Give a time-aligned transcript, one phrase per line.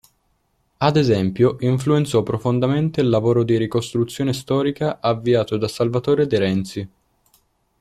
[0.77, 6.89] Ad esempio, influenzò profondamente il lavoro di ricostruzione storica avviato da Salvatore De Renzi.